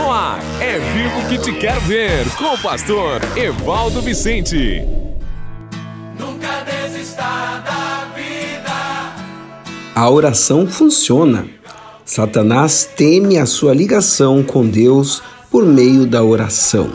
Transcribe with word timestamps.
No 0.00 0.10
ar, 0.10 0.40
é 0.62 0.78
vivo 0.78 1.28
que 1.28 1.36
te 1.36 1.52
quero 1.52 1.78
ver, 1.82 2.26
com 2.36 2.54
o 2.54 2.58
pastor 2.58 3.20
Evaldo 3.36 4.00
Vicente. 4.00 4.82
Nunca 6.18 6.64
desista 6.64 7.22
da 7.62 8.08
vida. 8.16 9.12
A 9.94 10.08
oração 10.08 10.66
funciona. 10.66 11.46
Satanás 12.02 12.88
teme 12.96 13.36
a 13.36 13.44
sua 13.44 13.74
ligação 13.74 14.42
com 14.42 14.66
Deus 14.66 15.22
por 15.50 15.66
meio 15.66 16.06
da 16.06 16.24
oração. 16.24 16.92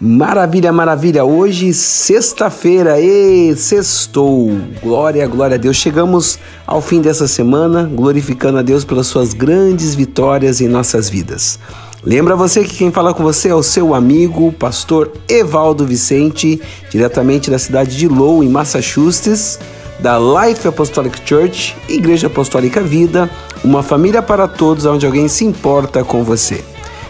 Maravilha, 0.00 0.72
maravilha! 0.72 1.24
Hoje, 1.24 1.74
sexta-feira, 1.74 3.00
e 3.00 3.56
sextou! 3.56 4.48
Glória, 4.80 5.26
glória 5.26 5.56
a 5.56 5.58
Deus! 5.58 5.76
Chegamos 5.76 6.38
ao 6.64 6.80
fim 6.80 7.00
dessa 7.00 7.26
semana, 7.26 7.82
glorificando 7.92 8.58
a 8.58 8.62
Deus 8.62 8.84
pelas 8.84 9.08
suas 9.08 9.34
grandes 9.34 9.96
vitórias 9.96 10.60
em 10.60 10.68
nossas 10.68 11.10
vidas. 11.10 11.58
Lembra 12.04 12.34
você 12.34 12.64
que 12.64 12.74
quem 12.74 12.90
fala 12.90 13.14
com 13.14 13.22
você 13.22 13.48
é 13.48 13.54
o 13.54 13.62
seu 13.62 13.94
amigo, 13.94 14.50
pastor 14.50 15.12
Evaldo 15.28 15.86
Vicente, 15.86 16.60
diretamente 16.90 17.48
da 17.48 17.60
cidade 17.60 17.96
de 17.96 18.08
Lowell, 18.08 18.42
em 18.42 18.48
Massachusetts, 18.48 19.56
da 20.00 20.18
Life 20.18 20.66
Apostolic 20.66 21.20
Church, 21.24 21.76
Igreja 21.88 22.26
Apostólica 22.26 22.80
Vida, 22.80 23.30
uma 23.62 23.84
família 23.84 24.20
para 24.20 24.48
todos 24.48 24.84
onde 24.84 25.06
alguém 25.06 25.28
se 25.28 25.44
importa 25.44 26.02
com 26.02 26.24
você. 26.24 26.64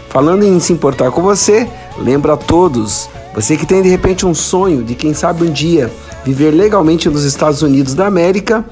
Falando 0.09 0.43
em 0.43 0.59
se 0.59 0.71
importar 0.71 1.09
com 1.09 1.23
você, 1.23 1.67
lembra 1.97 2.33
a 2.33 2.37
todos, 2.37 3.09
você 3.33 3.57
que 3.57 3.65
tem 3.65 3.81
de 3.81 3.89
repente 3.89 4.27
um 4.27 4.33
sonho 4.35 4.83
de 4.83 4.93
quem 4.93 5.11
sabe 5.11 5.43
um 5.47 5.51
dia 5.51 5.91
viver 6.23 6.51
legalmente 6.51 7.09
nos 7.09 7.23
Estados 7.23 7.63
Unidos 7.63 7.95
da 7.95 8.05
América, 8.05 8.63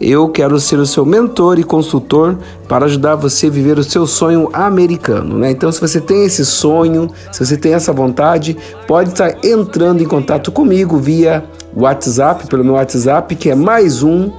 eu 0.00 0.28
quero 0.28 0.58
ser 0.60 0.78
o 0.78 0.86
seu 0.86 1.04
mentor 1.04 1.58
e 1.58 1.64
consultor 1.64 2.38
para 2.68 2.84
ajudar 2.84 3.14
você 3.14 3.46
a 3.46 3.50
viver 3.50 3.78
o 3.78 3.84
seu 3.84 4.06
sonho 4.06 4.50
americano, 4.52 5.38
né? 5.38 5.50
Então, 5.50 5.72
se 5.72 5.80
você 5.80 6.00
tem 6.00 6.24
esse 6.24 6.44
sonho, 6.44 7.10
se 7.32 7.44
você 7.44 7.56
tem 7.56 7.74
essa 7.74 7.92
vontade, 7.92 8.56
pode 8.86 9.10
estar 9.10 9.44
entrando 9.44 10.02
em 10.02 10.06
contato 10.06 10.52
comigo 10.52 10.98
via 10.98 11.44
WhatsApp, 11.74 12.46
pelo 12.46 12.64
meu 12.64 12.74
WhatsApp, 12.74 13.34
que 13.34 13.50
é 13.50 13.54
mais 13.54 14.02
um 14.02 14.30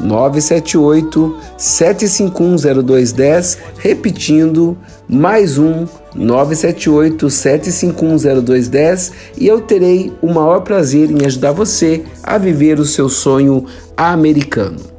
978 0.00 1.36
7510210, 1.58 3.58
repetindo, 3.78 4.76
mais 5.08 5.58
um 5.58 5.86
978 6.14 7.26
7510210 7.26 9.12
e 9.36 9.46
eu 9.46 9.60
terei 9.60 10.12
o 10.22 10.32
maior 10.32 10.60
prazer 10.60 11.10
em 11.10 11.26
ajudar 11.26 11.52
você 11.52 12.04
a 12.22 12.38
viver 12.38 12.78
o 12.78 12.84
seu 12.84 13.08
sonho 13.08 13.66
americano. 13.96 14.93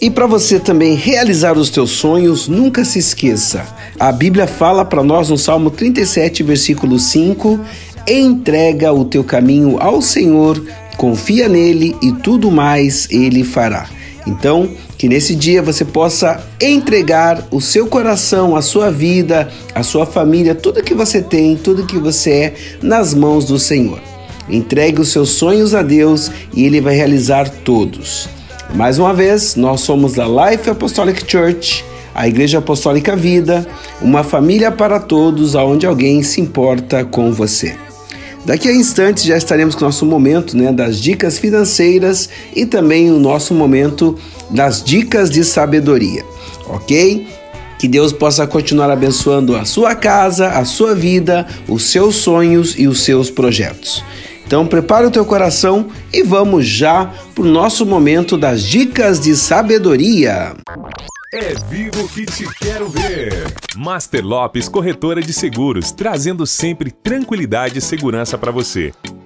E 0.00 0.08
para 0.08 0.28
você 0.28 0.60
também 0.60 0.94
realizar 0.94 1.58
os 1.58 1.70
teus 1.70 1.90
sonhos, 1.90 2.46
nunca 2.46 2.84
se 2.84 3.00
esqueça. 3.00 3.66
A 3.98 4.12
Bíblia 4.12 4.46
fala 4.46 4.84
para 4.84 5.02
nós 5.02 5.28
no 5.28 5.36
Salmo 5.36 5.70
37, 5.70 6.44
versículo 6.44 7.00
5: 7.00 7.58
entrega 8.06 8.92
o 8.92 9.04
teu 9.04 9.24
caminho 9.24 9.76
ao 9.80 10.00
Senhor, 10.00 10.64
confia 10.96 11.48
nele 11.48 11.96
e 12.00 12.12
tudo 12.12 12.48
mais 12.48 13.08
ele 13.10 13.42
fará. 13.42 13.88
Então, 14.24 14.70
que 14.96 15.08
nesse 15.08 15.34
dia 15.34 15.62
você 15.62 15.84
possa 15.84 16.44
entregar 16.60 17.48
o 17.50 17.60
seu 17.60 17.88
coração, 17.88 18.54
a 18.54 18.62
sua 18.62 18.92
vida, 18.92 19.48
a 19.74 19.82
sua 19.82 20.06
família, 20.06 20.54
tudo 20.54 20.82
que 20.82 20.94
você 20.94 21.20
tem, 21.20 21.56
tudo 21.56 21.86
que 21.86 21.98
você 21.98 22.30
é, 22.30 22.54
nas 22.80 23.14
mãos 23.14 23.46
do 23.46 23.58
Senhor. 23.58 24.00
Entregue 24.48 25.00
os 25.00 25.08
seus 25.08 25.30
sonhos 25.30 25.74
a 25.74 25.82
Deus 25.82 26.30
e 26.54 26.64
Ele 26.64 26.80
vai 26.80 26.94
realizar 26.94 27.48
todos. 27.48 28.37
Mais 28.74 28.98
uma 28.98 29.14
vez, 29.14 29.56
nós 29.56 29.80
somos 29.80 30.12
da 30.12 30.26
Life 30.26 30.68
Apostolic 30.68 31.24
Church, 31.30 31.84
a 32.14 32.28
Igreja 32.28 32.58
Apostólica 32.58 33.16
Vida, 33.16 33.66
uma 34.00 34.22
família 34.22 34.70
para 34.70 35.00
todos, 35.00 35.56
aonde 35.56 35.86
alguém 35.86 36.22
se 36.22 36.40
importa 36.40 37.04
com 37.04 37.32
você. 37.32 37.76
Daqui 38.44 38.68
a 38.68 38.74
instantes 38.74 39.24
já 39.24 39.36
estaremos 39.36 39.74
com 39.74 39.82
o 39.82 39.84
nosso 39.84 40.06
momento 40.06 40.56
né, 40.56 40.72
das 40.72 41.00
dicas 41.00 41.38
financeiras 41.38 42.28
e 42.54 42.64
também 42.64 43.10
o 43.10 43.18
nosso 43.18 43.52
momento 43.52 44.16
das 44.50 44.82
dicas 44.82 45.28
de 45.30 45.44
sabedoria, 45.44 46.24
ok? 46.66 47.26
Que 47.78 47.86
Deus 47.86 48.12
possa 48.12 48.46
continuar 48.46 48.90
abençoando 48.90 49.54
a 49.54 49.64
sua 49.64 49.94
casa, 49.94 50.48
a 50.48 50.64
sua 50.64 50.94
vida, 50.94 51.46
os 51.68 51.84
seus 51.84 52.16
sonhos 52.16 52.74
e 52.76 52.88
os 52.88 53.02
seus 53.02 53.30
projetos. 53.30 54.02
Então 54.48 54.66
prepara 54.66 55.06
o 55.06 55.10
teu 55.10 55.26
coração 55.26 55.90
e 56.10 56.22
vamos 56.22 56.66
já 56.66 57.12
para 57.34 57.44
o 57.44 57.46
nosso 57.46 57.84
momento 57.84 58.34
das 58.38 58.62
dicas 58.62 59.20
de 59.20 59.36
sabedoria. 59.36 60.56
É 61.34 61.52
vivo 61.68 62.08
que 62.08 62.24
te 62.24 62.48
quero 62.58 62.88
ver. 62.88 63.30
Master 63.76 64.24
Lopes 64.24 64.66
Corretora 64.66 65.20
de 65.20 65.34
Seguros, 65.34 65.92
trazendo 65.92 66.46
sempre 66.46 66.90
tranquilidade 66.90 67.78
e 67.78 67.82
segurança 67.82 68.38
para 68.38 68.50
você. 68.50 68.94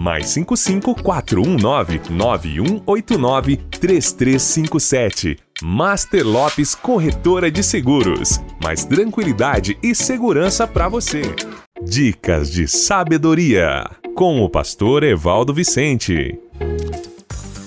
Mais 0.00 0.30
55 0.30 0.94
419 1.02 2.00
9189 2.08 3.56
3357. 3.70 5.36
Master 5.62 6.26
Lopes 6.26 6.74
Corretora 6.74 7.50
de 7.50 7.62
Seguros. 7.62 8.40
Mais 8.64 8.86
tranquilidade 8.86 9.76
e 9.82 9.94
segurança 9.94 10.66
para 10.66 10.88
você. 10.88 11.20
Dicas 11.82 12.50
de 12.50 12.66
sabedoria 12.66 13.84
com 14.14 14.42
o 14.42 14.48
pastor 14.48 15.02
Evaldo 15.02 15.52
Vicente. 15.52 16.40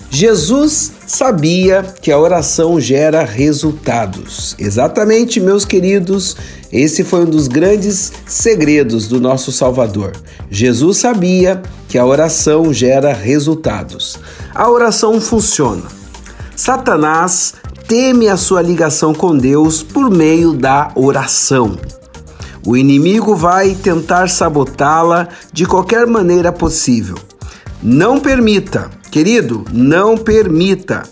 Jesus 0.10 0.92
sabia 1.06 1.84
que 2.02 2.12
a 2.12 2.20
oração 2.20 2.80
gera 2.80 3.24
resultados. 3.24 4.56
Exatamente, 4.58 5.40
meus 5.40 5.66
queridos, 5.66 6.36
esse 6.72 7.04
foi 7.04 7.26
um 7.26 7.30
dos 7.30 7.48
grandes 7.48 8.12
segredos 8.26 9.08
do 9.08 9.20
nosso 9.20 9.52
Salvador. 9.52 10.14
Jesus 10.50 10.98
sabia 10.98 11.62
que 11.94 12.00
a 12.00 12.06
oração 12.08 12.74
gera 12.74 13.14
resultados. 13.14 14.20
A 14.56 14.68
oração 14.68 15.22
funciona. 15.22 15.84
Satanás 16.56 17.54
teme 17.88 18.28
a 18.28 18.36
sua 18.36 18.64
ligação 18.64 19.14
com 19.14 19.38
Deus 19.38 19.84
por 19.84 20.09
meio 20.09 20.53
da 20.53 20.92
oração. 20.96 21.78
O 22.66 22.76
inimigo 22.76 23.36
vai 23.36 23.76
tentar 23.76 24.28
sabotá-la 24.28 25.28
de 25.52 25.68
qualquer 25.68 26.08
maneira 26.08 26.52
possível. 26.52 27.16
Não 27.84 28.20
permita 28.20 28.90
Querido, 29.12 29.64
não 29.72 30.18
permita. 30.18 31.03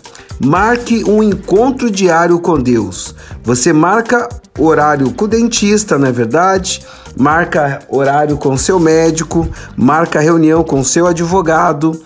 Marque 0.44 1.04
um 1.04 1.22
encontro 1.22 1.88
diário 1.88 2.40
com 2.40 2.58
Deus. 2.58 3.14
Você 3.44 3.72
marca 3.72 4.28
horário 4.58 5.12
com 5.12 5.24
o 5.24 5.28
dentista, 5.28 5.98
não 5.98 6.06
é 6.06 6.12
verdade? 6.12 6.82
Marca 7.16 7.80
horário 7.88 8.36
com 8.36 8.56
seu 8.56 8.78
médico, 8.78 9.48
marca 9.76 10.20
reunião 10.20 10.62
com 10.62 10.82
seu 10.84 11.06
advogado. 11.06 12.00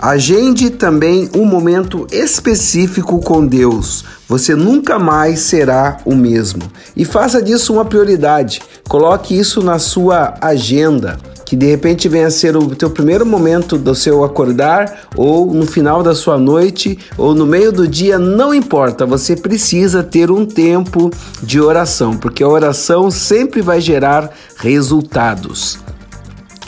Agende 0.00 0.70
também 0.70 1.28
um 1.34 1.44
momento 1.44 2.06
específico 2.10 3.20
com 3.20 3.46
Deus. 3.46 4.04
Você 4.26 4.54
nunca 4.54 4.98
mais 4.98 5.40
será 5.40 5.98
o 6.06 6.14
mesmo. 6.14 6.62
E 6.96 7.04
faça 7.04 7.42
disso 7.42 7.74
uma 7.74 7.84
prioridade. 7.84 8.62
Coloque 8.88 9.38
isso 9.38 9.62
na 9.62 9.78
sua 9.78 10.34
agenda 10.40 11.18
que 11.50 11.56
de 11.56 11.66
repente 11.66 12.08
venha 12.08 12.28
a 12.28 12.30
ser 12.30 12.56
o 12.56 12.76
teu 12.76 12.88
primeiro 12.90 13.26
momento 13.26 13.76
do 13.76 13.92
seu 13.92 14.22
acordar, 14.22 15.08
ou 15.16 15.52
no 15.52 15.66
final 15.66 16.00
da 16.00 16.14
sua 16.14 16.38
noite, 16.38 16.96
ou 17.18 17.34
no 17.34 17.44
meio 17.44 17.72
do 17.72 17.88
dia, 17.88 18.20
não 18.20 18.54
importa, 18.54 19.04
você 19.04 19.34
precisa 19.34 20.00
ter 20.00 20.30
um 20.30 20.46
tempo 20.46 21.10
de 21.42 21.60
oração, 21.60 22.16
porque 22.16 22.44
a 22.44 22.48
oração 22.48 23.10
sempre 23.10 23.62
vai 23.62 23.80
gerar 23.80 24.30
resultados. 24.58 25.80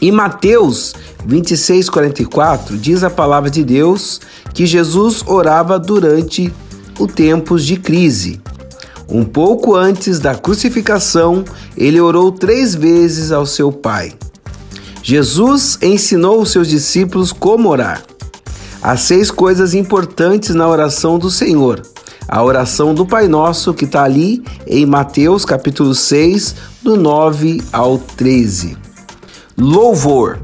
Em 0.01 0.11
Mateus 0.11 0.95
26:44 1.25 2.77
diz 2.77 3.05
a 3.05 3.11
palavra 3.11 3.49
de 3.49 3.63
Deus 3.63 4.21
que 4.53 4.67
Jesus 4.67 5.23
orava 5.29 5.79
durante 5.79 6.53
os 6.99 7.13
tempos 7.13 7.65
de 7.65 7.77
crise. 7.77 8.41
Um 9.09 9.23
pouco 9.23 9.77
antes 9.77 10.19
da 10.19 10.35
crucificação, 10.35 11.45
ele 11.77 12.01
orou 12.01 12.33
três 12.33 12.75
vezes 12.75 13.31
ao 13.31 13.47
seu 13.47 13.71
Pai. 13.71 14.15
Jesus 15.03 15.79
ensinou 15.83 16.41
os 16.41 16.53
seus 16.53 16.69
discípulos 16.69 17.33
como 17.33 17.69
orar. 17.69 18.03
Há 18.81 18.97
seis 18.97 19.31
coisas 19.31 19.75
importantes 19.75 20.55
na 20.55 20.69
oração 20.69 21.19
do 21.19 21.31
Senhor. 21.31 21.83
A 22.29 22.43
oração 22.43 22.95
do 22.95 23.05
Pai 23.05 23.27
Nosso, 23.27 23.75
que 23.75 23.85
está 23.85 24.05
ali 24.05 24.43
em 24.67 24.87
Mateus 24.87 25.45
capítulo 25.45 25.95
6, 25.95 26.55
do 26.83 26.97
9 26.97 27.63
ao 27.73 27.99
13. 27.99 28.77
Louvor. 29.59 30.39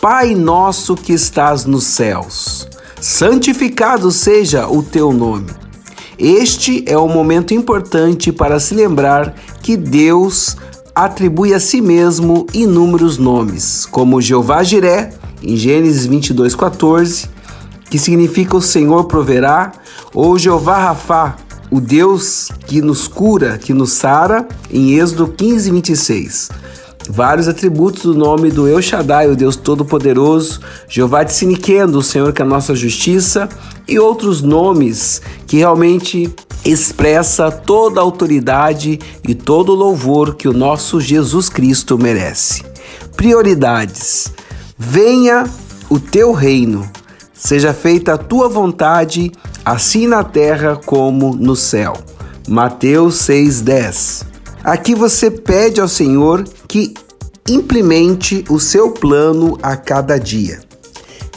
Pai 0.00 0.34
nosso 0.34 0.94
que 0.94 1.12
estás 1.12 1.66
nos 1.66 1.84
céus, 1.84 2.66
santificado 3.02 4.10
seja 4.10 4.66
o 4.66 4.82
teu 4.82 5.12
nome. 5.12 5.50
Este 6.18 6.82
é 6.86 6.96
um 6.96 7.08
momento 7.08 7.52
importante 7.52 8.32
para 8.32 8.58
se 8.58 8.74
lembrar 8.74 9.34
que 9.62 9.76
Deus 9.76 10.56
atribui 10.94 11.54
a 11.54 11.60
si 11.60 11.80
mesmo 11.80 12.46
inúmeros 12.52 13.18
nomes, 13.18 13.86
como 13.90 14.20
Jeová 14.20 14.62
Jiré, 14.62 15.12
em 15.42 15.56
Gênesis 15.56 16.06
22:14, 16.06 17.28
que 17.88 17.98
significa 17.98 18.56
o 18.56 18.62
Senhor 18.62 19.04
proverá, 19.04 19.72
ou 20.14 20.38
Jeová 20.38 20.78
Rafá, 20.78 21.36
o 21.70 21.80
Deus 21.80 22.48
que 22.66 22.82
nos 22.82 23.06
cura, 23.06 23.58
que 23.58 23.72
nos 23.72 23.92
sara, 23.92 24.46
em 24.70 24.98
Êxodo 24.98 25.28
15:26. 25.28 26.50
Vários 27.08 27.48
atributos 27.48 28.02
do 28.02 28.14
nome 28.14 28.50
do 28.50 28.68
El 28.68 28.80
Shaddai, 28.80 29.28
o 29.28 29.34
Deus 29.34 29.56
Todo-Poderoso, 29.56 30.60
Jeová 30.88 31.24
de 31.24 31.32
Siniquendo, 31.32 31.98
o 31.98 32.02
Senhor 32.02 32.32
que 32.32 32.42
é 32.42 32.44
a 32.44 32.48
nossa 32.48 32.74
justiça, 32.74 33.48
e 33.88 33.98
outros 33.98 34.42
nomes 34.42 35.20
que 35.46 35.56
realmente 35.56 36.32
expressa 36.64 37.50
toda 37.50 38.00
a 38.00 38.02
autoridade 38.02 38.98
e 39.26 39.34
todo 39.34 39.72
o 39.72 39.74
louvor 39.74 40.34
que 40.34 40.48
o 40.48 40.52
nosso 40.52 41.00
Jesus 41.00 41.48
Cristo 41.48 41.98
merece. 41.98 42.64
Prioridades. 43.16 44.32
Venha 44.78 45.44
o 45.88 45.98
teu 45.98 46.32
reino. 46.32 46.88
Seja 47.34 47.72
feita 47.72 48.14
a 48.14 48.18
tua 48.18 48.48
vontade, 48.48 49.32
assim 49.64 50.06
na 50.06 50.22
terra 50.22 50.76
como 50.84 51.34
no 51.34 51.56
céu. 51.56 51.94
Mateus 52.48 53.16
6:10. 53.16 54.24
Aqui 54.62 54.94
você 54.94 55.30
pede 55.30 55.80
ao 55.80 55.88
Senhor 55.88 56.44
que 56.68 56.94
implemente 57.48 58.44
o 58.48 58.60
seu 58.60 58.90
plano 58.90 59.58
a 59.62 59.76
cada 59.76 60.18
dia. 60.18 60.60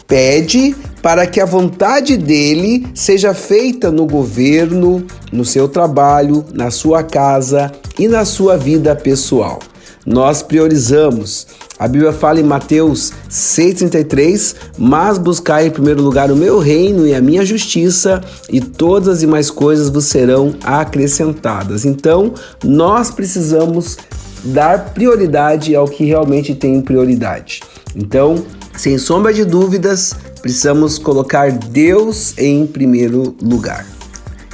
Pede 0.06 0.76
para 1.04 1.28
que 1.28 1.42
a 1.42 1.46
vontade 1.46 2.16
dele 2.16 2.88
seja 2.96 3.34
feita 3.34 3.92
no 3.92 4.08
governo, 4.08 5.06
no 5.34 5.44
seu 5.44 5.68
trabalho, 5.68 6.46
na 6.54 6.72
sua 6.72 7.04
casa 7.04 7.70
e 8.00 8.08
na 8.08 8.24
sua 8.24 8.56
vida 8.58 8.96
pessoal. 8.96 9.60
Nós 10.06 10.42
priorizamos. 10.42 11.46
A 11.78 11.90
Bíblia 11.90 12.14
fala 12.14 12.40
em 12.40 12.44
Mateus 12.44 13.12
6,33: 13.30 14.56
Mas 14.78 15.18
buscai 15.18 15.68
em 15.68 15.72
primeiro 15.72 16.02
lugar 16.02 16.32
o 16.32 16.38
meu 16.38 16.58
reino 16.58 17.06
e 17.06 17.14
a 17.14 17.22
minha 17.22 17.46
justiça, 17.46 18.24
e 18.50 18.62
todas 18.62 19.10
as 19.10 19.20
demais 19.20 19.52
coisas 19.52 19.90
vos 19.90 20.06
serão 20.06 20.56
acrescentadas. 20.64 21.84
Então, 21.84 22.34
nós 22.64 23.12
precisamos 23.12 23.98
dar 24.46 24.94
prioridade 24.94 25.76
ao 25.76 25.86
que 25.86 26.06
realmente 26.06 26.56
tem 26.56 26.82
prioridade. 26.82 27.62
Então, 27.94 28.44
sem 28.78 28.98
sombra 28.98 29.34
de 29.34 29.46
dúvidas, 29.46 30.14
precisamos 30.42 30.98
colocar 30.98 31.52
Deus 31.52 32.34
em 32.38 32.66
primeiro 32.66 33.36
lugar. 33.42 33.86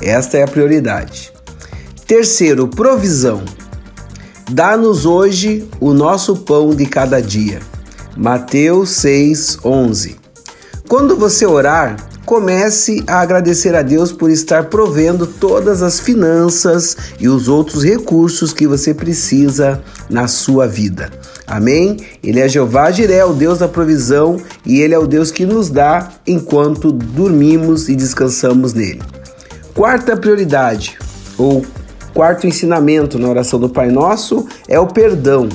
Esta 0.02 0.38
é 0.38 0.44
a 0.44 0.48
prioridade. 0.48 1.32
Terceiro, 2.06 2.68
provisão. 2.68 3.44
Dá-nos 4.52 5.06
hoje 5.06 5.68
o 5.80 5.94
nosso 5.94 6.38
pão 6.38 6.72
de 6.72 6.86
cada 6.86 7.22
dia. 7.22 7.60
Mateus 8.18 8.90
6:11. 8.90 10.16
Quando 10.88 11.16
você 11.16 11.46
orar, 11.46 12.09
comece 12.30 13.04
a 13.08 13.22
agradecer 13.22 13.74
a 13.74 13.82
Deus 13.82 14.12
por 14.12 14.30
estar 14.30 14.66
provendo 14.66 15.26
todas 15.26 15.82
as 15.82 16.00
finanças 16.00 16.96
e 17.20 17.28
os 17.28 17.48
outros 17.48 17.84
recursos 17.84 18.54
que 18.54 18.68
você 18.68 18.94
precisa 18.94 19.82
na 20.08 20.28
sua 20.28 20.68
vida. 20.68 21.10
Amém? 21.48 21.98
Ele 22.22 22.40
é 22.40 22.48
Jeová 22.48 22.92
Jiré, 22.92 23.26
o 23.26 23.34
Deus 23.34 23.58
da 23.58 23.68
provisão, 23.68 24.38
e 24.64 24.80
ele 24.80 24.94
é 24.94 25.00
o 25.00 25.08
Deus 25.08 25.32
que 25.32 25.44
nos 25.44 25.72
dá 25.72 26.08
enquanto 26.28 26.92
dormimos 26.92 27.90
e 27.90 27.96
descansamos 27.96 28.76
nele. 28.76 29.02
Quarta 29.74 30.16
prioridade, 30.16 31.00
ou 31.36 31.66
quarto 32.14 32.46
ensinamento 32.46 33.18
na 33.18 33.28
oração 33.28 33.60
do 33.60 33.70
Pai 33.70 33.90
Nosso, 33.90 34.48
é 34.68 34.80
o 34.80 34.86
perdão. 34.86 35.50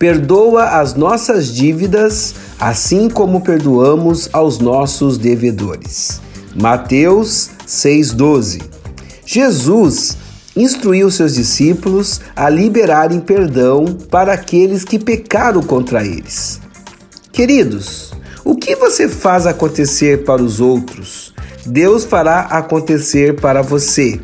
Perdoa 0.00 0.80
as 0.80 0.94
nossas 0.94 1.46
dívidas, 1.46 2.34
assim 2.58 3.08
como 3.08 3.40
perdoamos 3.40 4.28
aos 4.32 4.58
nossos 4.58 5.16
devedores. 5.18 6.20
Mateus 6.54 7.50
6,12 7.66 8.62
Jesus 9.24 10.16
instruiu 10.56 11.10
seus 11.10 11.34
discípulos 11.34 12.20
a 12.34 12.48
liberarem 12.48 13.20
perdão 13.20 13.84
para 14.10 14.32
aqueles 14.32 14.84
que 14.84 14.98
pecaram 14.98 15.62
contra 15.62 16.04
eles. 16.04 16.60
Queridos, 17.30 18.12
o 18.44 18.56
que 18.56 18.74
você 18.74 19.08
faz 19.08 19.46
acontecer 19.46 20.24
para 20.24 20.42
os 20.42 20.60
outros, 20.60 21.32
Deus 21.64 22.04
fará 22.04 22.40
acontecer 22.40 23.40
para 23.40 23.62
você. 23.62 24.18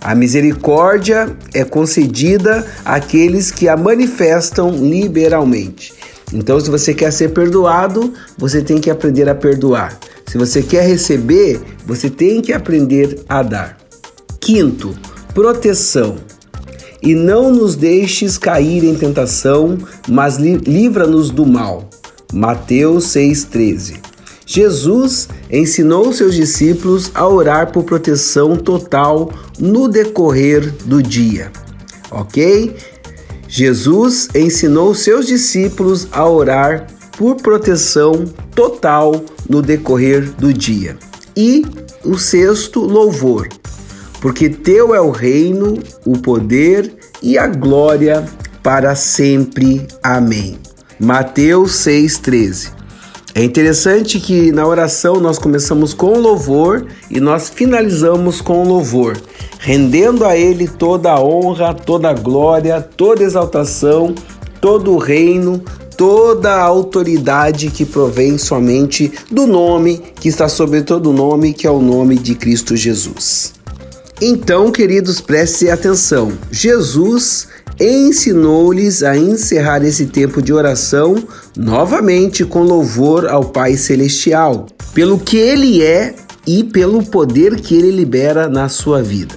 A 0.00 0.14
misericórdia 0.16 1.34
é 1.54 1.64
concedida 1.64 2.66
àqueles 2.84 3.52
que 3.52 3.68
a 3.68 3.76
manifestam 3.76 4.70
liberalmente. 4.72 5.94
Então, 6.32 6.58
se 6.58 6.70
você 6.70 6.94
quer 6.94 7.12
ser 7.12 7.30
perdoado, 7.30 8.12
você 8.38 8.62
tem 8.62 8.80
que 8.80 8.90
aprender 8.90 9.28
a 9.28 9.34
perdoar. 9.34 9.98
Se 10.26 10.38
você 10.38 10.62
quer 10.62 10.86
receber, 10.86 11.60
você 11.86 12.08
tem 12.08 12.40
que 12.40 12.52
aprender 12.52 13.20
a 13.28 13.42
dar. 13.42 13.76
Quinto, 14.40 14.96
proteção. 15.34 16.16
E 17.02 17.14
não 17.14 17.50
nos 17.50 17.76
deixes 17.76 18.38
cair 18.38 18.84
em 18.84 18.94
tentação, 18.94 19.76
mas 20.08 20.36
livra-nos 20.36 21.30
do 21.30 21.44
mal. 21.44 21.90
Mateus 22.32 23.08
6,13. 23.08 24.12
Jesus 24.46 25.28
ensinou 25.50 26.12
seus 26.12 26.34
discípulos 26.34 27.10
a 27.14 27.26
orar 27.28 27.72
por 27.72 27.84
proteção 27.84 28.56
total 28.56 29.32
no 29.58 29.88
decorrer 29.88 30.72
do 30.84 31.02
dia. 31.02 31.50
Ok? 32.10 32.74
Jesus 33.54 34.30
ensinou 34.34 34.94
seus 34.94 35.26
discípulos 35.26 36.08
a 36.10 36.26
orar 36.26 36.86
por 37.18 37.36
proteção 37.36 38.24
total 38.54 39.22
no 39.46 39.60
decorrer 39.60 40.32
do 40.32 40.52
dia. 40.52 40.96
E 41.36 41.62
o 42.02 42.16
sexto, 42.16 42.80
louvor 42.80 43.48
porque 44.22 44.48
teu 44.48 44.94
é 44.94 45.00
o 45.00 45.10
reino, 45.10 45.76
o 46.06 46.16
poder 46.16 46.94
e 47.20 47.36
a 47.36 47.48
glória 47.48 48.24
para 48.62 48.94
sempre. 48.94 49.84
Amém. 50.00 50.56
Mateus 50.98 51.72
6:13. 51.72 52.81
É 53.34 53.42
interessante 53.42 54.20
que 54.20 54.52
na 54.52 54.66
oração 54.66 55.18
nós 55.18 55.38
começamos 55.38 55.94
com 55.94 56.18
louvor 56.18 56.86
e 57.10 57.18
nós 57.18 57.48
finalizamos 57.48 58.42
com 58.42 58.62
louvor, 58.62 59.18
rendendo 59.58 60.26
a 60.26 60.36
ele 60.36 60.68
toda 60.68 61.12
a 61.12 61.20
honra, 61.20 61.72
toda 61.72 62.10
a 62.10 62.12
glória, 62.12 62.80
toda 62.82 63.22
a 63.22 63.26
exaltação, 63.26 64.14
todo 64.60 64.92
o 64.92 64.98
reino, 64.98 65.62
toda 65.96 66.52
a 66.52 66.62
autoridade 66.62 67.70
que 67.70 67.86
provém 67.86 68.36
somente 68.36 69.10
do 69.30 69.46
nome 69.46 70.02
que 70.20 70.28
está 70.28 70.46
sobre 70.46 70.82
todo 70.82 71.10
nome, 71.10 71.54
que 71.54 71.66
é 71.66 71.70
o 71.70 71.80
nome 71.80 72.18
de 72.18 72.34
Cristo 72.34 72.76
Jesus. 72.76 73.54
Então, 74.20 74.70
queridos, 74.70 75.20
preste 75.20 75.70
atenção. 75.70 76.32
Jesus 76.50 77.48
ensinou-lhes 77.90 79.02
a 79.02 79.16
encerrar 79.16 79.82
esse 79.84 80.06
tempo 80.06 80.40
de 80.42 80.52
oração 80.52 81.16
novamente 81.56 82.44
com 82.44 82.62
louvor 82.62 83.26
ao 83.26 83.44
Pai 83.44 83.76
Celestial, 83.76 84.66
pelo 84.94 85.18
que 85.18 85.36
Ele 85.36 85.82
é 85.82 86.14
e 86.46 86.64
pelo 86.64 87.02
poder 87.04 87.56
que 87.56 87.74
Ele 87.74 87.90
libera 87.90 88.48
na 88.48 88.68
sua 88.68 89.02
vida. 89.02 89.34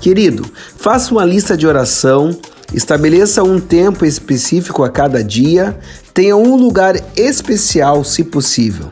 Querido, 0.00 0.44
faça 0.76 1.12
uma 1.12 1.24
lista 1.24 1.56
de 1.56 1.66
oração, 1.66 2.36
estabeleça 2.74 3.42
um 3.42 3.58
tempo 3.58 4.04
específico 4.04 4.82
a 4.82 4.90
cada 4.90 5.22
dia, 5.22 5.78
tenha 6.12 6.36
um 6.36 6.56
lugar 6.56 6.96
especial, 7.16 8.04
se 8.04 8.24
possível. 8.24 8.86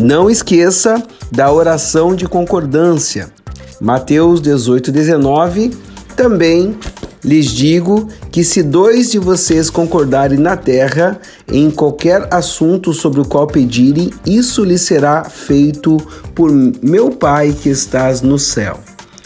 Não 0.00 0.30
esqueça 0.30 1.02
da 1.30 1.52
oração 1.52 2.14
de 2.14 2.26
concordância 2.26 3.30
Mateus 3.80 4.40
18, 4.40 4.90
19, 4.90 5.70
também 6.16 6.76
lhes 7.28 7.50
digo 7.50 8.08
que 8.32 8.42
se 8.42 8.62
dois 8.62 9.10
de 9.10 9.18
vocês 9.18 9.68
concordarem 9.68 10.38
na 10.38 10.56
terra 10.56 11.20
em 11.46 11.70
qualquer 11.70 12.26
assunto 12.30 12.94
sobre 12.94 13.20
o 13.20 13.24
qual 13.26 13.46
pedirem, 13.46 14.10
isso 14.24 14.64
lhes 14.64 14.80
será 14.80 15.24
feito 15.24 15.98
por 16.34 16.50
meu 16.50 17.10
Pai 17.10 17.52
que 17.52 17.68
estás 17.68 18.22
no 18.22 18.38
céu. 18.38 18.80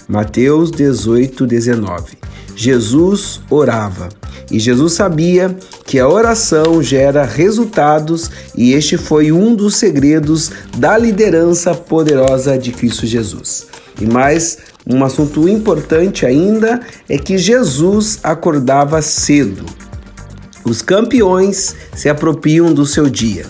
Mateus 0.09 0.73
18, 0.73 1.47
19. 1.47 2.19
Jesus 2.57 3.41
orava. 3.49 4.09
E 4.51 4.59
Jesus 4.59 4.95
sabia 4.95 5.57
que 5.87 6.01
a 6.01 6.09
oração 6.09 6.83
gera 6.83 7.25
resultados, 7.25 8.29
e 8.57 8.73
este 8.73 8.97
foi 8.97 9.31
um 9.31 9.55
dos 9.55 9.77
segredos 9.77 10.51
da 10.77 10.99
liderança 10.99 11.73
poderosa 11.73 12.59
de 12.59 12.73
Cristo 12.73 13.07
Jesus. 13.07 13.69
E 14.01 14.07
mais 14.07 14.59
um 14.87 15.05
assunto 15.05 15.49
importante 15.49 16.27
ainda 16.27 16.81
é 17.09 17.17
que 17.17 17.39
Jesus 17.39 18.19
acordava 18.23 19.01
cedo. 19.01 19.65
Os 20.65 20.83
campeões 20.83 21.75
se 21.95 22.09
apropriam 22.09 22.73
do 22.73 22.85
seu 22.85 23.09
dia. 23.09 23.47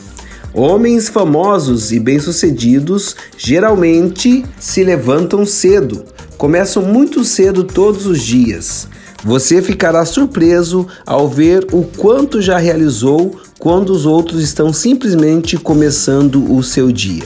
Homens 0.55 1.09
famosos 1.09 1.93
e 1.93 1.99
bem-sucedidos 1.99 3.17
geralmente 3.39 4.45
se 4.59 4.85
levantam 4.85 5.47
cedo, 5.47 6.05
começam 6.37 6.83
muito 6.83 7.25
cedo 7.25 7.65
todos 7.65 8.07
os 8.07 8.21
dias. 8.21 8.87
Você 9.25 9.63
ficará 9.63 10.05
surpreso 10.05 10.87
ao 11.07 11.29
ver 11.29 11.67
o 11.73 11.85
quanto 11.85 12.43
já 12.43 12.59
realizou 12.59 13.41
quando 13.59 13.91
os 13.91 14.05
outros 14.05 14.43
estão 14.43 14.73
simplesmente 14.73 15.57
começando 15.57 16.53
o 16.55 16.63
seu 16.63 16.93
dia. 16.93 17.25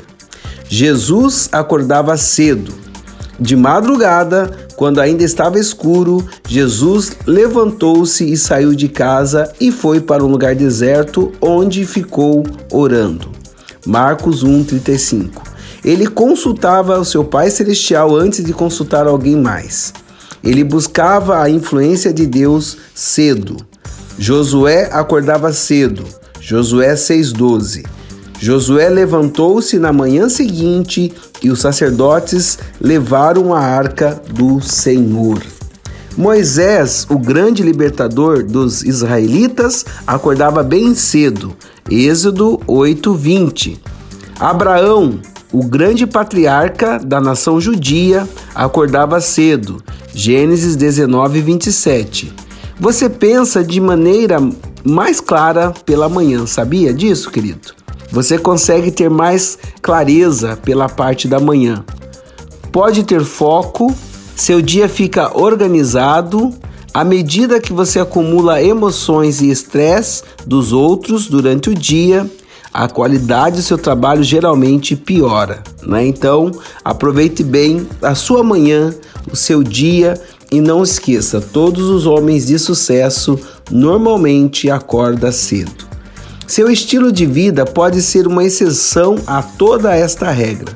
Jesus 0.68 1.48
acordava 1.50 2.16
cedo. 2.16 2.85
De 3.38 3.54
madrugada, 3.54 4.50
quando 4.76 5.00
ainda 5.00 5.22
estava 5.22 5.58
escuro, 5.58 6.26
Jesus 6.48 7.12
levantou-se 7.26 8.24
e 8.24 8.36
saiu 8.36 8.74
de 8.74 8.88
casa 8.88 9.52
e 9.60 9.70
foi 9.70 10.00
para 10.00 10.24
um 10.24 10.28
lugar 10.28 10.54
deserto 10.54 11.32
onde 11.40 11.84
ficou 11.84 12.44
orando. 12.72 13.30
Marcos 13.86 14.42
1:35. 14.42 15.42
Ele 15.84 16.06
consultava 16.06 16.98
o 16.98 17.04
seu 17.04 17.24
Pai 17.24 17.50
celestial 17.50 18.16
antes 18.16 18.42
de 18.42 18.52
consultar 18.52 19.06
alguém 19.06 19.36
mais. 19.36 19.92
Ele 20.42 20.64
buscava 20.64 21.40
a 21.40 21.50
influência 21.50 22.12
de 22.12 22.26
Deus 22.26 22.76
cedo. 22.94 23.56
Josué 24.18 24.88
acordava 24.92 25.52
cedo. 25.52 26.04
Josué 26.40 26.96
6:12. 26.96 27.84
Josué 28.38 28.88
levantou-se 28.88 29.78
na 29.78 29.92
manhã 29.92 30.28
seguinte 30.28 31.12
e 31.42 31.50
os 31.50 31.60
sacerdotes 31.60 32.58
levaram 32.80 33.54
a 33.54 33.60
arca 33.60 34.20
do 34.28 34.60
Senhor. 34.60 35.42
Moisés, 36.16 37.06
o 37.10 37.18
grande 37.18 37.62
libertador 37.62 38.42
dos 38.42 38.82
israelitas, 38.82 39.84
acordava 40.06 40.62
bem 40.62 40.94
cedo. 40.94 41.54
Êxodo 41.90 42.58
8:20. 42.66 43.78
Abraão, 44.40 45.18
o 45.52 45.62
grande 45.64 46.06
patriarca 46.06 46.98
da 46.98 47.20
nação 47.20 47.60
judia, 47.60 48.26
acordava 48.54 49.20
cedo. 49.20 49.82
Gênesis 50.14 50.76
19:27. 50.76 52.32
Você 52.78 53.08
pensa 53.08 53.62
de 53.62 53.80
maneira 53.80 54.38
mais 54.84 55.20
clara 55.20 55.72
pela 55.84 56.08
manhã, 56.08 56.46
sabia 56.46 56.92
disso, 56.92 57.30
querido? 57.30 57.85
Você 58.10 58.38
consegue 58.38 58.90
ter 58.90 59.10
mais 59.10 59.58
clareza 59.82 60.56
pela 60.56 60.88
parte 60.88 61.28
da 61.28 61.40
manhã. 61.40 61.84
Pode 62.72 63.04
ter 63.04 63.24
foco, 63.24 63.94
seu 64.34 64.60
dia 64.60 64.88
fica 64.88 65.36
organizado. 65.38 66.52
À 66.92 67.04
medida 67.04 67.60
que 67.60 67.72
você 67.72 68.00
acumula 68.00 68.62
emoções 68.62 69.40
e 69.40 69.50
estresse 69.50 70.22
dos 70.46 70.72
outros 70.72 71.26
durante 71.26 71.70
o 71.70 71.74
dia, 71.74 72.30
a 72.72 72.88
qualidade 72.88 73.56
do 73.56 73.62
seu 73.62 73.78
trabalho 73.78 74.22
geralmente 74.22 74.94
piora. 74.94 75.62
Né? 75.82 76.06
Então, 76.06 76.50
aproveite 76.84 77.42
bem 77.42 77.86
a 78.02 78.14
sua 78.14 78.42
manhã, 78.42 78.94
o 79.30 79.36
seu 79.36 79.62
dia 79.62 80.20
e 80.52 80.60
não 80.60 80.82
esqueça: 80.82 81.40
todos 81.40 81.88
os 81.88 82.06
homens 82.06 82.46
de 82.46 82.58
sucesso 82.58 83.38
normalmente 83.70 84.70
acordam 84.70 85.32
cedo. 85.32 85.85
Seu 86.46 86.70
estilo 86.70 87.10
de 87.10 87.26
vida 87.26 87.64
pode 87.64 88.00
ser 88.00 88.26
uma 88.28 88.44
exceção 88.44 89.16
a 89.26 89.42
toda 89.42 89.94
esta 89.94 90.30
regra. 90.30 90.72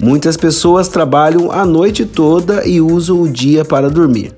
Muitas 0.00 0.36
pessoas 0.36 0.86
trabalham 0.86 1.50
a 1.50 1.66
noite 1.66 2.06
toda 2.06 2.64
e 2.64 2.80
usam 2.80 3.22
o 3.22 3.28
dia 3.28 3.64
para 3.64 3.90
dormir, 3.90 4.32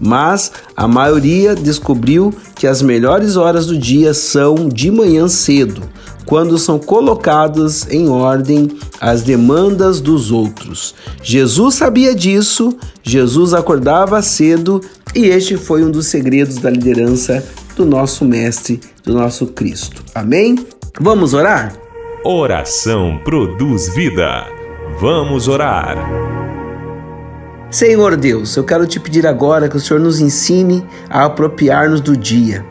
mas 0.00 0.50
a 0.76 0.88
maioria 0.88 1.54
descobriu 1.54 2.34
que 2.56 2.66
as 2.66 2.82
melhores 2.82 3.36
horas 3.36 3.66
do 3.66 3.78
dia 3.78 4.12
são 4.12 4.68
de 4.68 4.90
manhã 4.90 5.28
cedo, 5.28 5.82
quando 6.26 6.58
são 6.58 6.80
colocadas 6.80 7.86
em 7.88 8.08
ordem 8.08 8.68
as 9.00 9.22
demandas 9.22 10.00
dos 10.00 10.32
outros. 10.32 10.96
Jesus 11.22 11.76
sabia 11.76 12.12
disso, 12.12 12.76
Jesus 13.04 13.54
acordava 13.54 14.20
cedo 14.20 14.80
e 15.14 15.26
este 15.26 15.56
foi 15.56 15.84
um 15.84 15.92
dos 15.92 16.06
segredos 16.06 16.56
da 16.56 16.70
liderança 16.70 17.44
do 17.76 17.84
nosso 17.84 18.24
Mestre, 18.24 18.80
do 19.02 19.14
nosso 19.14 19.46
Cristo. 19.48 20.02
Amém? 20.14 20.66
Vamos 21.00 21.34
orar? 21.34 21.72
Oração 22.24 23.20
produz 23.24 23.94
vida. 23.94 24.46
Vamos 25.00 25.48
orar. 25.48 25.96
Senhor 27.70 28.16
Deus, 28.16 28.56
eu 28.56 28.62
quero 28.62 28.86
te 28.86 29.00
pedir 29.00 29.26
agora 29.26 29.68
que 29.68 29.76
o 29.76 29.80
Senhor 29.80 29.98
nos 29.98 30.20
ensine 30.20 30.86
a 31.10 31.24
apropriar-nos 31.24 32.00
do 32.00 32.16
dia. 32.16 32.64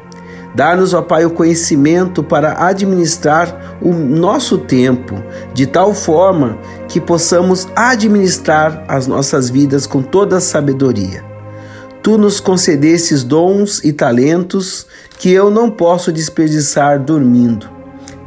Dá-nos, 0.56 0.94
ó 0.94 1.02
Pai, 1.02 1.26
o 1.26 1.32
conhecimento 1.32 2.24
para 2.24 2.66
administrar 2.66 3.78
o 3.82 3.92
nosso 3.92 4.60
tempo, 4.60 5.22
de 5.54 5.66
tal 5.66 5.94
forma 5.94 6.58
que 6.88 7.02
possamos 7.02 7.68
administrar 7.76 8.86
as 8.88 9.08
nossas 9.08 9.50
vidas 9.50 9.88
com 9.88 10.02
toda 10.02 10.38
a 10.38 10.42
sabedoria. 10.42 11.33
Tu 12.04 12.18
nos 12.18 12.42
concedesses 12.42 13.24
dons 13.24 13.82
e 13.82 13.94
talentos 13.94 14.86
que 15.18 15.32
eu 15.32 15.50
não 15.50 15.72
posso 15.72 16.12
desperdiçar 16.12 17.00
dormindo. 17.00 17.70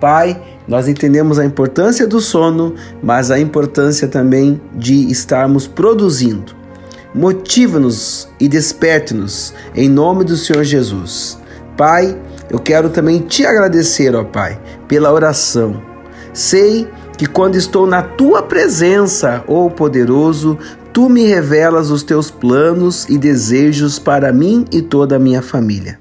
Pai, 0.01 0.43
nós 0.67 0.89
entendemos 0.89 1.39
a 1.39 1.45
importância 1.45 2.07
do 2.07 2.19
sono, 2.19 2.75
mas 3.03 3.31
a 3.31 3.39
importância 3.39 4.09
também 4.09 4.59
de 4.75 5.11
estarmos 5.11 5.67
produzindo. 5.67 6.57
Motiva-nos 7.15 8.29
e 8.41 8.49
desperte-nos 8.49 9.53
em 9.75 9.91
nome 9.91 10.25
do 10.25 10.39
Senhor 10.39 10.65
Jesus. 10.65 11.39
Pai, 11.77 12.19
eu 12.49 12.59
quero 12.59 12.89
também 12.89 13.21
te 13.21 13.45
agradecer, 13.45 14.17
ó 14.17 14.25
Pai, 14.25 14.59
pela 14.89 15.13
oração. 15.13 15.83
Sei 16.33 16.89
que 17.19 17.27
quando 17.27 17.57
estou 17.57 17.87
na 17.87 18.03
tua 18.03 18.43
presença, 18.43 19.45
ó 19.47 19.69
poderoso, 19.69 20.59
tu 20.97 21.11
me 21.11 21.27
revelas 21.27 21.91
os 21.91 22.03
teus 22.03 22.31
planos 22.31 23.07
e 23.07 23.19
desejos 23.19 23.99
para 23.99 24.33
mim 24.33 24.65
e 24.73 24.81
toda 24.81 25.17
a 25.17 25.19
minha 25.19 25.43
família. 25.43 25.99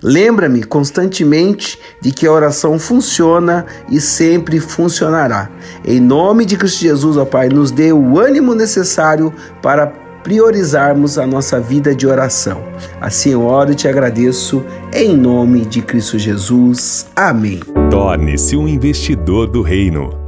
Lembra-me 0.00 0.62
constantemente 0.62 1.76
de 2.00 2.12
que 2.12 2.24
a 2.24 2.30
oração 2.30 2.78
funciona 2.78 3.66
e 3.90 4.00
sempre 4.00 4.60
funcionará. 4.60 5.50
Em 5.84 5.98
nome 5.98 6.44
de 6.44 6.56
Cristo 6.56 6.82
Jesus, 6.82 7.16
ó 7.16 7.24
Pai, 7.24 7.48
nos 7.48 7.72
dê 7.72 7.92
o 7.92 8.16
ânimo 8.16 8.54
necessário 8.54 9.34
para 9.60 9.88
priorizarmos 10.22 11.18
a 11.18 11.26
nossa 11.26 11.58
vida 11.58 11.92
de 11.92 12.06
oração. 12.06 12.62
Assim 13.00 13.30
eu 13.30 13.44
oro 13.44 13.72
e 13.72 13.74
te 13.74 13.88
agradeço 13.88 14.64
em 14.92 15.16
nome 15.16 15.66
de 15.66 15.82
Cristo 15.82 16.16
Jesus. 16.16 17.08
Amém. 17.16 17.58
Torne-se 17.90 18.56
um 18.56 18.68
investidor 18.68 19.48
do 19.48 19.62
reino. 19.62 20.27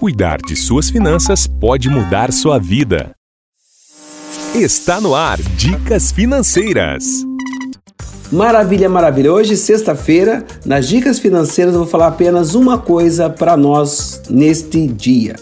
Cuidar 0.00 0.38
de 0.38 0.56
suas 0.56 0.88
finanças 0.88 1.46
pode 1.46 1.90
mudar 1.90 2.32
sua 2.32 2.58
vida. 2.58 3.14
Está 4.54 4.98
no 4.98 5.14
ar 5.14 5.36
Dicas 5.36 6.10
Financeiras. 6.10 7.04
Maravilha, 8.32 8.88
maravilha. 8.88 9.30
Hoje, 9.30 9.58
sexta-feira, 9.58 10.42
nas 10.64 10.88
Dicas 10.88 11.18
Financeiras, 11.18 11.74
eu 11.74 11.80
vou 11.80 11.86
falar 11.86 12.06
apenas 12.06 12.54
uma 12.54 12.78
coisa 12.78 13.28
para 13.28 13.58
nós 13.58 14.22
neste 14.30 14.86
dia. 14.86 15.36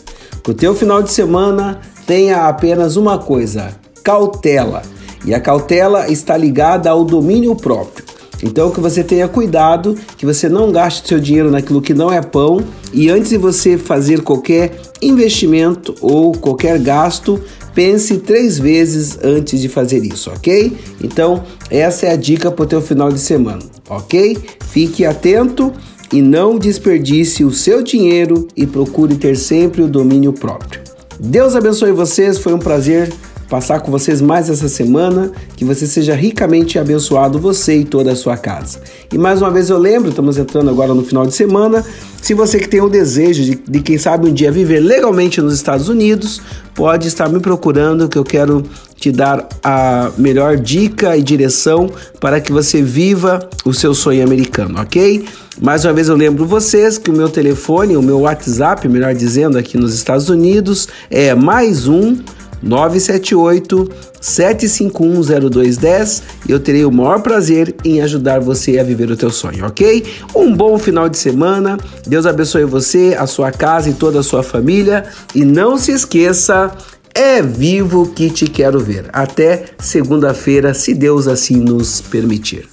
O 0.49 0.53
teu 0.53 0.75
final 0.75 1.05
de 1.05 1.13
semana 1.13 1.81
tenha 2.05 2.49
apenas 2.49 2.97
uma 2.97 3.17
coisa: 3.17 3.73
cautela. 4.03 4.83
E 5.25 5.33
a 5.33 5.41
cautela 5.41 6.11
está 6.11 6.37
ligada 6.37 6.91
ao 6.91 7.05
domínio 7.05 7.55
próprio. 7.55 8.08
Então 8.43 8.71
que 8.71 8.81
você 8.81 9.03
tenha 9.03 9.29
cuidado, 9.29 9.97
que 10.17 10.25
você 10.25 10.49
não 10.49 10.71
gaste 10.71 11.09
seu 11.09 11.19
dinheiro 11.19 11.51
naquilo 11.51 11.83
que 11.83 11.95
não 11.95 12.13
é 12.13 12.21
pão 12.23 12.63
e 12.93 13.11
antes 13.11 13.31
de 13.31 13.37
você 13.37 13.77
fazer 13.77 14.23
qualquer 14.23 14.81
investimento 15.03 15.95
ou 16.01 16.33
qualquer 16.33 16.79
gasto, 16.79 17.41
pense 17.75 18.19
três 18.19 18.59
vezes 18.59 19.19
antes 19.23 19.61
de 19.61 19.69
fazer 19.69 20.05
isso, 20.05 20.31
ok? 20.31 20.77
Então 21.03 21.43
essa 21.71 22.07
é 22.07 22.13
a 22.13 22.17
dica 22.17 22.51
para 22.51 22.65
o 22.65 22.67
teu 22.67 22.81
final 22.81 23.11
de 23.11 23.19
semana, 23.19 23.63
ok? 23.89 24.39
Fique 24.71 25.05
atento 25.05 25.73
e 26.13 26.23
não 26.23 26.59
desperdice 26.59 27.45
o 27.45 27.51
seu 27.51 27.83
dinheiro 27.83 28.49
e 28.57 28.67
procure 28.67 29.15
ter 29.17 29.37
sempre 29.37 29.83
o 29.83 29.89
domínio 29.89 30.33
próprio. 30.33 30.81
Deus 31.21 31.57
abençoe 31.57 31.91
vocês, 31.91 32.39
foi 32.39 32.55
um 32.55 32.59
prazer 32.59 33.13
passar 33.49 33.81
com 33.81 33.91
vocês 33.91 34.21
mais 34.21 34.51
essa 34.51 34.69
semana, 34.69 35.33
que 35.57 35.65
você 35.65 35.87
seja 35.87 36.15
ricamente 36.15 36.79
abençoado, 36.79 37.39
você 37.39 37.79
e 37.79 37.85
toda 37.85 38.13
a 38.13 38.17
sua 38.17 38.37
casa. 38.37 38.81
E 39.13 39.17
mais 39.17 39.41
uma 39.41 39.51
vez 39.51 39.71
eu 39.71 39.79
lembro, 39.79 40.11
estamos 40.11 40.37
entrando 40.37 40.69
agora 40.69 40.95
no 40.95 41.05
final 41.05 41.27
de 41.27 41.35
semana, 41.35 41.85
se 42.21 42.35
você 42.35 42.59
que 42.59 42.69
tem 42.69 42.81
o 42.81 42.89
desejo 42.89 43.43
de, 43.43 43.55
de 43.55 43.81
quem 43.81 43.97
sabe 43.97 44.29
um 44.29 44.33
dia 44.33 44.53
viver 44.53 44.81
legalmente 44.81 45.41
nos 45.41 45.55
Estados 45.55 45.89
Unidos, 45.89 46.43
pode 46.75 47.09
estar 47.09 47.29
me 47.29 47.41
procurando 47.41 48.09
que 48.09 48.19
eu 48.19 48.25
quero 48.25 48.65
te 48.97 49.11
dar 49.11 49.49
a 49.63 50.11
melhor 50.19 50.57
dica 50.57 51.17
e 51.17 51.23
direção 51.23 51.89
para 52.21 52.41
que 52.41 52.53
você 52.53 52.83
viva 52.83 53.49
o 53.65 53.73
seu 53.73 53.95
sonho 53.95 54.23
americano, 54.23 54.81
ok? 54.81 55.25
Mais 55.61 55.85
uma 55.85 55.93
vez 55.93 56.09
eu 56.09 56.17
lembro 56.17 56.45
vocês 56.45 56.99
que 56.99 57.11
o 57.11 57.13
meu 57.13 57.29
telefone, 57.29 57.97
o 57.97 58.03
meu 58.03 58.21
WhatsApp, 58.21 58.87
melhor 58.89 59.15
dizendo, 59.15 59.57
aqui 59.57 59.79
nos 59.79 59.95
Estados 59.95 60.29
Unidos 60.29 60.89
é 61.11 61.35
mais 61.35 61.89
um 61.89 62.17
978 62.63 63.89
7510210 64.21 66.23
e 66.49 66.53
eu 66.53 66.61
terei 66.61 66.85
o 66.85 66.91
maior 66.91 67.23
prazer 67.23 67.75
em 67.85 68.01
ajudar 68.01 68.41
você 68.41 68.79
a 68.79 68.85
viver 68.85 69.11
o 69.11 69.17
teu 69.17 69.31
sonho, 69.31 69.67
ok? 69.67 70.05
Um 70.35 70.55
bom 70.55 70.79
final 70.79 71.09
de 71.09 71.17
semana, 71.17 71.79
Deus 72.07 72.27
abençoe 72.27 72.65
você, 72.65 73.17
a 73.19 73.27
sua 73.27 73.53
casa 73.53 73.91
e 73.91 73.95
toda 73.95 74.21
a 74.21 74.23
sua 74.23 74.43
família 74.43 75.05
e 75.35 75.45
não 75.45 75.79
se 75.79 75.93
esqueça, 75.93 76.77
é 77.15 77.43
vivo 77.43 78.13
que 78.13 78.31
te 78.31 78.47
quero 78.47 78.81
ver. 78.81 79.07
Até 79.13 79.67
segunda-feira, 79.79 80.75
se 80.75 80.95
Deus 80.95 81.27
assim 81.27 81.57
nos 81.57 82.01
permitir. 82.01 82.69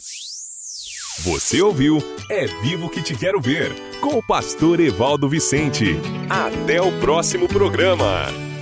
Você 1.23 1.61
ouviu 1.61 2.03
É 2.29 2.45
Vivo 2.61 2.89
que 2.89 3.01
te 3.01 3.15
quero 3.15 3.39
ver 3.39 3.73
com 4.01 4.19
o 4.19 4.23
pastor 4.23 4.79
Evaldo 4.79 5.29
Vicente. 5.29 5.97
Até 6.29 6.81
o 6.81 6.91
próximo 6.99 7.47
programa. 7.47 8.54